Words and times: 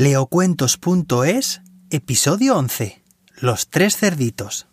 Leocuentos.es, 0.00 1.60
episodio 1.90 2.56
11. 2.56 3.02
Los 3.40 3.68
tres 3.68 3.96
cerditos. 3.96 4.68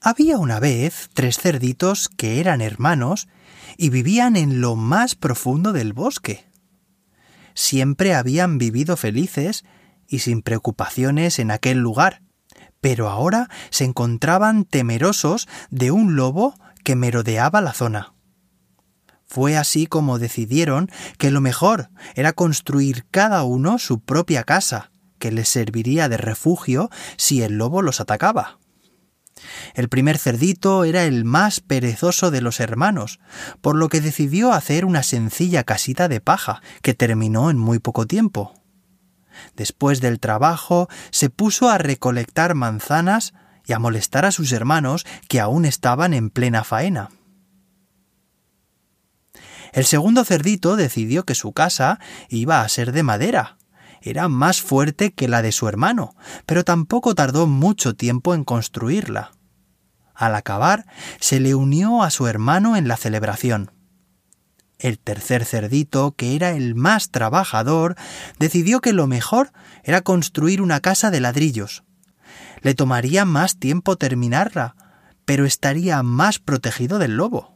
Había 0.00 0.38
una 0.38 0.58
vez 0.58 1.10
tres 1.14 1.38
cerditos 1.38 2.08
que 2.08 2.40
eran 2.40 2.60
hermanos 2.60 3.28
y 3.76 3.90
vivían 3.90 4.34
en 4.34 4.60
lo 4.60 4.74
más 4.74 5.14
profundo 5.14 5.72
del 5.72 5.92
bosque. 5.92 6.44
Siempre 7.54 8.16
habían 8.16 8.58
vivido 8.58 8.96
felices 8.96 9.64
y 10.08 10.18
sin 10.18 10.42
preocupaciones 10.42 11.38
en 11.38 11.52
aquel 11.52 11.78
lugar, 11.78 12.22
pero 12.80 13.08
ahora 13.08 13.48
se 13.70 13.84
encontraban 13.84 14.64
temerosos 14.64 15.46
de 15.70 15.92
un 15.92 16.16
lobo 16.16 16.56
que 16.84 16.96
merodeaba 16.96 17.60
la 17.60 17.72
zona. 17.72 18.14
Fue 19.26 19.56
así 19.56 19.86
como 19.86 20.18
decidieron 20.18 20.90
que 21.16 21.30
lo 21.30 21.40
mejor 21.40 21.90
era 22.14 22.32
construir 22.32 23.06
cada 23.10 23.44
uno 23.44 23.78
su 23.78 24.00
propia 24.00 24.42
casa, 24.42 24.90
que 25.18 25.30
les 25.30 25.48
serviría 25.48 26.08
de 26.08 26.16
refugio 26.16 26.90
si 27.16 27.42
el 27.42 27.56
lobo 27.58 27.82
los 27.82 28.00
atacaba. 28.00 28.58
El 29.74 29.88
primer 29.88 30.18
cerdito 30.18 30.84
era 30.84 31.04
el 31.04 31.24
más 31.24 31.60
perezoso 31.60 32.30
de 32.30 32.40
los 32.40 32.60
hermanos, 32.60 33.20
por 33.60 33.76
lo 33.76 33.88
que 33.88 34.00
decidió 34.00 34.52
hacer 34.52 34.84
una 34.84 35.02
sencilla 35.02 35.64
casita 35.64 36.08
de 36.08 36.20
paja, 36.20 36.62
que 36.82 36.94
terminó 36.94 37.50
en 37.50 37.58
muy 37.58 37.78
poco 37.78 38.06
tiempo. 38.06 38.54
Después 39.56 40.00
del 40.00 40.20
trabajo, 40.20 40.88
se 41.10 41.30
puso 41.30 41.70
a 41.70 41.78
recolectar 41.78 42.54
manzanas 42.54 43.32
y 43.70 43.72
a 43.72 43.78
molestar 43.78 44.24
a 44.24 44.32
sus 44.32 44.50
hermanos 44.50 45.06
que 45.28 45.38
aún 45.38 45.64
estaban 45.64 46.12
en 46.12 46.30
plena 46.30 46.64
faena. 46.64 47.10
El 49.72 49.84
segundo 49.84 50.24
cerdito 50.24 50.74
decidió 50.74 51.24
que 51.24 51.36
su 51.36 51.52
casa 51.52 52.00
iba 52.28 52.62
a 52.62 52.68
ser 52.68 52.90
de 52.90 53.04
madera. 53.04 53.58
Era 54.02 54.28
más 54.28 54.60
fuerte 54.60 55.12
que 55.12 55.28
la 55.28 55.40
de 55.40 55.52
su 55.52 55.68
hermano, 55.68 56.16
pero 56.46 56.64
tampoco 56.64 57.14
tardó 57.14 57.46
mucho 57.46 57.94
tiempo 57.94 58.34
en 58.34 58.42
construirla. 58.42 59.30
Al 60.16 60.34
acabar, 60.34 60.86
se 61.20 61.38
le 61.38 61.54
unió 61.54 62.02
a 62.02 62.10
su 62.10 62.26
hermano 62.26 62.76
en 62.76 62.88
la 62.88 62.96
celebración. 62.96 63.70
El 64.80 64.98
tercer 64.98 65.44
cerdito, 65.44 66.16
que 66.16 66.34
era 66.34 66.50
el 66.50 66.74
más 66.74 67.12
trabajador, 67.12 67.94
decidió 68.40 68.80
que 68.80 68.92
lo 68.92 69.06
mejor 69.06 69.52
era 69.84 70.00
construir 70.00 70.60
una 70.60 70.80
casa 70.80 71.12
de 71.12 71.20
ladrillos. 71.20 71.84
Le 72.62 72.74
tomaría 72.74 73.24
más 73.24 73.58
tiempo 73.58 73.96
terminarla, 73.96 74.76
pero 75.24 75.44
estaría 75.44 76.02
más 76.02 76.38
protegido 76.38 76.98
del 76.98 77.16
lobo. 77.16 77.54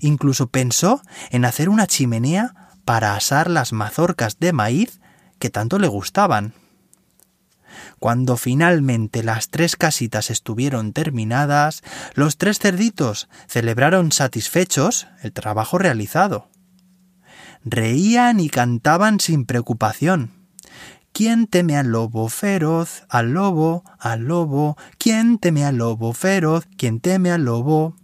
Incluso 0.00 0.48
pensó 0.48 1.02
en 1.30 1.44
hacer 1.44 1.68
una 1.68 1.86
chimenea 1.86 2.70
para 2.84 3.14
asar 3.14 3.50
las 3.50 3.72
mazorcas 3.72 4.38
de 4.38 4.52
maíz 4.52 5.00
que 5.38 5.50
tanto 5.50 5.78
le 5.78 5.88
gustaban. 5.88 6.54
Cuando 7.98 8.36
finalmente 8.36 9.22
las 9.22 9.48
tres 9.48 9.76
casitas 9.76 10.30
estuvieron 10.30 10.92
terminadas, 10.92 11.82
los 12.14 12.36
tres 12.36 12.58
cerditos 12.58 13.28
celebraron 13.48 14.12
satisfechos 14.12 15.08
el 15.22 15.32
trabajo 15.32 15.78
realizado. 15.78 16.50
Reían 17.64 18.40
y 18.40 18.50
cantaban 18.50 19.20
sin 19.20 19.46
preocupación. 19.46 20.43
¿Quién 21.14 21.46
teme 21.46 21.76
al 21.76 21.92
lobo 21.92 22.28
feroz? 22.28 23.04
Al 23.08 23.34
lobo, 23.34 23.84
al 24.00 24.22
lobo. 24.22 24.76
¿Quién 24.98 25.38
teme 25.38 25.64
al 25.64 25.76
lobo 25.76 26.12
feroz? 26.12 26.66
¿Quién 26.76 26.98
teme 26.98 27.30
al 27.30 27.44
lobo? 27.44 27.94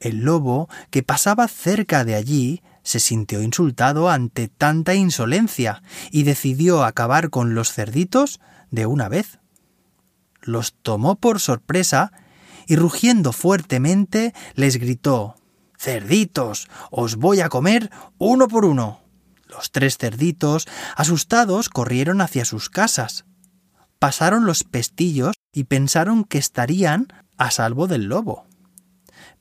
El 0.00 0.18
lobo, 0.18 0.68
que 0.90 1.02
pasaba 1.02 1.48
cerca 1.48 2.04
de 2.04 2.14
allí, 2.14 2.62
se 2.82 3.00
sintió 3.00 3.40
insultado 3.40 4.10
ante 4.10 4.48
tanta 4.48 4.94
insolencia 4.94 5.82
y 6.10 6.24
decidió 6.24 6.84
acabar 6.84 7.30
con 7.30 7.54
los 7.54 7.72
cerditos 7.72 8.38
de 8.70 8.84
una 8.84 9.08
vez. 9.08 9.38
Los 10.42 10.74
tomó 10.74 11.14
por 11.14 11.40
sorpresa 11.40 12.12
y 12.66 12.76
rugiendo 12.76 13.32
fuertemente 13.32 14.34
les 14.56 14.76
gritó 14.76 15.36
Cerditos, 15.78 16.68
os 16.90 17.16
voy 17.16 17.40
a 17.40 17.48
comer 17.48 17.90
uno 18.18 18.46
por 18.46 18.66
uno. 18.66 19.01
Los 19.52 19.70
tres 19.70 19.98
cerditos, 19.98 20.66
asustados, 20.96 21.68
corrieron 21.68 22.22
hacia 22.22 22.44
sus 22.46 22.70
casas. 22.70 23.26
Pasaron 23.98 24.46
los 24.46 24.64
pestillos 24.64 25.34
y 25.52 25.64
pensaron 25.64 26.24
que 26.24 26.38
estarían 26.38 27.08
a 27.36 27.50
salvo 27.50 27.86
del 27.86 28.04
lobo. 28.04 28.46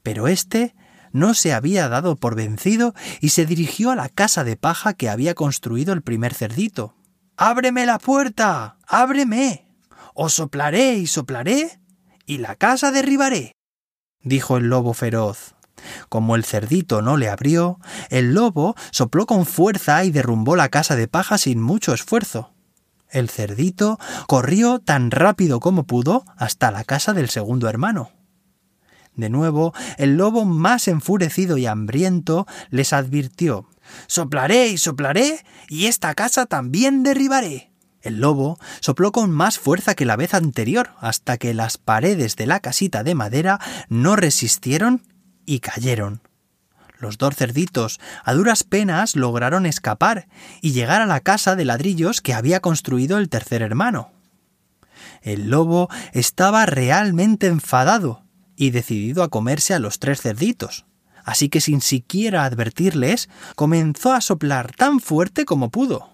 Pero 0.03 0.27
éste 0.27 0.75
no 1.13 1.33
se 1.33 1.53
había 1.53 1.87
dado 1.87 2.17
por 2.17 2.35
vencido 2.35 2.93
y 3.21 3.29
se 3.29 3.45
dirigió 3.45 3.91
a 3.91 3.95
la 3.95 4.09
casa 4.09 4.43
de 4.43 4.57
paja 4.57 4.93
que 4.93 5.09
había 5.09 5.33
construido 5.33 5.93
el 5.93 6.01
primer 6.01 6.33
cerdito. 6.33 6.95
Ábreme 7.37 7.85
la 7.85 7.97
puerta. 7.97 8.77
ábreme. 8.87 9.67
Os 10.13 10.33
soplaré 10.33 10.95
y 10.95 11.07
soplaré, 11.07 11.79
y 12.25 12.39
la 12.39 12.55
casa 12.55 12.91
derribaré. 12.91 13.53
dijo 14.21 14.57
el 14.57 14.65
lobo 14.65 14.93
feroz. 14.93 15.55
Como 16.09 16.35
el 16.35 16.43
cerdito 16.43 17.01
no 17.01 17.17
le 17.17 17.29
abrió, 17.29 17.79
el 18.09 18.33
lobo 18.33 18.75
sopló 18.91 19.25
con 19.25 19.45
fuerza 19.45 20.03
y 20.03 20.11
derrumbó 20.11 20.55
la 20.55 20.69
casa 20.69 20.95
de 20.95 21.07
paja 21.07 21.37
sin 21.37 21.61
mucho 21.61 21.93
esfuerzo. 21.93 22.53
El 23.09 23.29
cerdito 23.29 23.99
corrió 24.27 24.79
tan 24.79 25.11
rápido 25.11 25.59
como 25.59 25.83
pudo 25.83 26.23
hasta 26.37 26.71
la 26.71 26.83
casa 26.83 27.13
del 27.13 27.29
segundo 27.29 27.67
hermano. 27.67 28.11
De 29.15 29.29
nuevo, 29.29 29.73
el 29.97 30.15
lobo 30.15 30.45
más 30.45 30.87
enfurecido 30.87 31.57
y 31.57 31.65
hambriento 31.65 32.47
les 32.69 32.93
advirtió 32.93 33.67
Soplaré 34.07 34.67
y 34.67 34.77
soplaré, 34.77 35.43
y 35.67 35.87
esta 35.87 36.13
casa 36.15 36.45
también 36.45 37.03
derribaré. 37.03 37.71
El 38.01 38.19
lobo 38.19 38.57
sopló 38.79 39.11
con 39.11 39.31
más 39.31 39.59
fuerza 39.59 39.93
que 39.95 40.05
la 40.05 40.15
vez 40.15 40.33
anterior, 40.33 40.91
hasta 40.99 41.37
que 41.37 41.53
las 41.53 41.77
paredes 41.77 42.35
de 42.35 42.47
la 42.47 42.59
casita 42.59 43.03
de 43.03 43.15
madera 43.15 43.59
no 43.89 44.15
resistieron 44.15 45.03
y 45.45 45.59
cayeron. 45.59 46.21
Los 46.99 47.17
dos 47.17 47.35
cerditos, 47.35 47.99
a 48.23 48.33
duras 48.33 48.63
penas, 48.63 49.15
lograron 49.15 49.65
escapar 49.65 50.27
y 50.61 50.71
llegar 50.71 51.01
a 51.01 51.07
la 51.07 51.19
casa 51.19 51.55
de 51.55 51.65
ladrillos 51.65 52.21
que 52.21 52.33
había 52.33 52.59
construido 52.59 53.17
el 53.17 53.29
tercer 53.29 53.61
hermano. 53.61 54.11
El 55.21 55.49
lobo 55.49 55.89
estaba 56.13 56.65
realmente 56.65 57.47
enfadado 57.47 58.23
y 58.55 58.69
decidido 58.69 59.23
a 59.23 59.29
comerse 59.29 59.73
a 59.73 59.79
los 59.79 59.97
tres 59.97 60.21
cerditos 60.21 60.85
así 61.23 61.49
que 61.49 61.61
sin 61.61 61.81
siquiera 61.81 62.45
advertirles, 62.45 63.29
comenzó 63.55 64.13
a 64.13 64.21
soplar 64.21 64.73
tan 64.73 64.99
fuerte 64.99 65.45
como 65.45 65.69
pudo. 65.69 66.09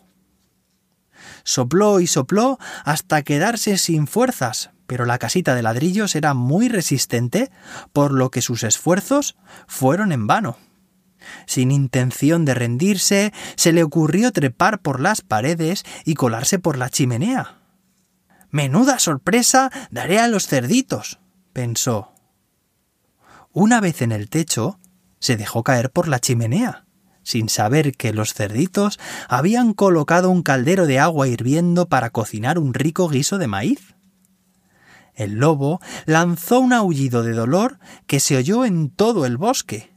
Sopló 1.44 2.00
y 2.00 2.08
sopló 2.08 2.58
hasta 2.84 3.24
quedarse 3.24 3.78
sin 3.78 4.08
fuerzas, 4.08 4.72
pero 4.88 5.06
la 5.06 5.20
casita 5.20 5.54
de 5.54 5.62
ladrillos 5.62 6.16
era 6.16 6.34
muy 6.34 6.70
resistente, 6.70 7.52
por 7.94 8.12
lo 8.12 8.32
que 8.32 8.42
sus 8.42 8.64
esfuerzos 8.64 9.38
fueron 9.68 10.12
en 10.12 10.26
vano. 10.26 10.58
Sin 11.46 11.72
intención 11.72 12.46
de 12.46 12.54
rendirse, 12.54 13.34
se 13.56 13.74
le 13.74 13.84
ocurrió 13.84 14.32
trepar 14.32 14.82
por 14.82 15.00
las 15.00 15.22
paredes 15.22 15.84
y 16.06 16.16
colarse 16.16 16.58
por 16.58 16.78
la 16.78 16.90
chimenea. 16.90 17.58
Menuda 18.50 18.98
sorpresa 18.98 19.72
daré 19.92 20.20
a 20.20 20.28
los 20.28 20.48
cerditos, 20.48 21.20
pensó. 21.54 22.14
Una 23.52 23.82
vez 23.82 24.02
en 24.02 24.12
el 24.12 24.30
techo, 24.30 24.80
se 25.20 25.36
dejó 25.36 25.64
caer 25.64 25.92
por 25.92 26.08
la 26.08 26.20
chimenea, 26.20 26.86
sin 27.24 27.50
saber 27.50 27.94
que 27.98 28.14
los 28.14 28.34
cerditos 28.34 29.00
habían 29.28 29.74
colocado 29.74 30.30
un 30.30 30.44
caldero 30.44 30.86
de 30.86 31.00
agua 31.00 31.28
hirviendo 31.28 31.90
para 31.90 32.12
cocinar 32.12 32.58
un 32.58 32.74
rico 32.74 33.10
guiso 33.10 33.38
de 33.38 33.48
maíz. 33.48 33.97
El 35.18 35.34
lobo 35.40 35.82
lanzó 36.06 36.60
un 36.60 36.74
aullido 36.74 37.24
de 37.24 37.34
dolor 37.34 37.80
que 38.06 38.20
se 38.20 38.38
oyó 38.38 38.66
en 38.66 38.92
todo 38.92 39.26
el 39.26 39.36
bosque. 39.38 39.92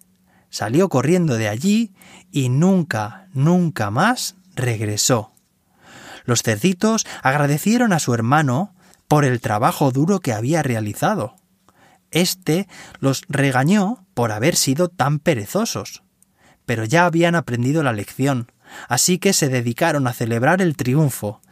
Salió 0.48 0.88
corriendo 0.88 1.36
de 1.36 1.46
allí 1.46 1.94
y 2.32 2.48
nunca, 2.48 3.28
nunca 3.34 3.90
más 3.90 4.36
regresó. 4.56 5.32
Los 6.24 6.42
cerditos 6.42 7.06
agradecieron 7.22 7.92
a 7.92 7.98
su 7.98 8.14
hermano 8.14 8.74
por 9.08 9.26
el 9.26 9.42
trabajo 9.42 9.92
duro 9.92 10.20
que 10.20 10.32
había 10.32 10.62
realizado. 10.62 11.36
Este 12.10 12.66
los 12.98 13.22
regañó 13.28 14.06
por 14.14 14.32
haber 14.32 14.56
sido 14.56 14.88
tan 14.88 15.18
perezosos. 15.18 16.02
Pero 16.64 16.86
ya 16.86 17.04
habían 17.04 17.34
aprendido 17.34 17.82
la 17.82 17.92
lección, 17.92 18.52
así 18.88 19.18
que 19.18 19.34
se 19.34 19.50
dedicaron 19.50 20.06
a 20.06 20.14
celebrar 20.14 20.62
el 20.62 20.76
triunfo, 20.76 21.42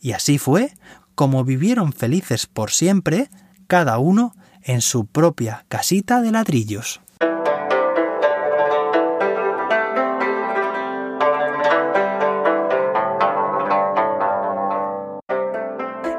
y 0.00 0.12
así 0.12 0.38
fue 0.38 0.72
como 1.14 1.44
vivieron 1.44 1.92
felices 1.92 2.46
por 2.46 2.70
siempre, 2.70 3.30
cada 3.66 3.98
uno 3.98 4.34
en 4.62 4.80
su 4.80 5.06
propia 5.06 5.64
casita 5.68 6.20
de 6.20 6.32
ladrillos. 6.32 7.00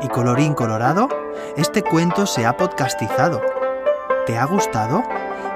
Y 0.02 0.08
colorín 0.08 0.54
colorado, 0.54 1.08
este 1.58 1.84
cuento 1.84 2.26
se 2.26 2.46
ha 2.46 2.58
podcastizado 2.58 3.42
¿Te 4.26 4.38
ha 4.38 4.46
gustado? 4.46 5.04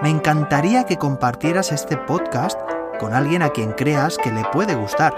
Me 0.02 0.10
encantaría 0.10 0.86
que 0.86 0.98
compartieras 0.98 1.72
este 1.72 1.98
podcast 1.98 2.60
con 3.00 3.14
alguien 3.14 3.44
a 3.44 3.50
quien 3.50 3.74
creas 3.74 4.18
que 4.18 4.32
le 4.32 4.44
puede 4.46 4.74
gustar. 4.74 5.14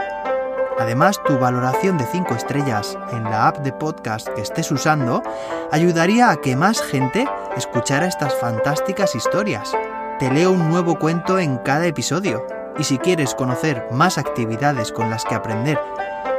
Además, 0.80 1.20
tu 1.26 1.38
valoración 1.40 1.98
de 1.98 2.06
5 2.06 2.36
estrellas 2.36 2.98
en 3.12 3.24
la 3.24 3.48
app 3.48 3.58
de 3.60 3.74
podcast 3.74 4.28
que 4.30 4.42
estés 4.42 4.72
usando 4.72 5.24
ayudaría 5.72 6.30
a 6.30 6.38
que 6.38 6.56
más 6.56 6.82
gente 6.82 7.28
escuchara 7.56 8.06
estas 8.06 8.36
fantásticas 8.36 9.16
historias. 9.16 9.74
Te 10.20 10.32
leo 10.32 10.52
un 10.52 10.70
nuevo 10.70 11.00
cuento 11.00 11.40
en 11.40 11.58
cada 11.58 11.86
episodio. 11.86 12.46
Y 12.78 12.84
si 12.84 13.00
quieres 13.00 13.34
conocer 13.34 13.88
más 13.92 14.20
actividades 14.20 14.92
con 14.92 15.10
las 15.10 15.26
que 15.26 15.34
aprender 15.34 15.80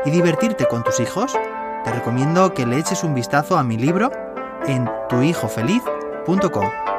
y 0.04 0.10
divertirte 0.10 0.66
con 0.66 0.84
tus 0.84 1.00
hijos, 1.00 1.36
te 1.84 1.92
recomiendo 1.92 2.54
que 2.54 2.66
le 2.66 2.78
eches 2.78 3.02
un 3.02 3.14
vistazo 3.14 3.58
a 3.58 3.64
mi 3.64 3.76
libro 3.76 4.10
en 4.66 4.88
tuhijofeliz.com. 5.08 6.97